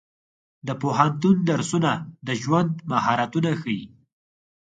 [0.67, 1.91] د پوهنتون درسونه
[2.27, 3.85] د ژوند مهارتونه ښيي.